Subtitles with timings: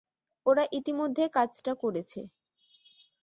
[0.45, 2.19] ওরা ইতিমধ্যে কাজটা করেছে।